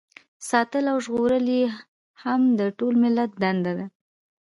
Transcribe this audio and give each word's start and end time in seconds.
ساتل 0.49 0.85
او 0.91 0.97
ژغورل 1.05 1.45
یې 1.57 1.65
هم 2.23 2.41
د 2.59 2.61
ټول 2.77 2.93
ملت 3.03 3.31
دنده 3.41 3.71
ده. 3.79 3.85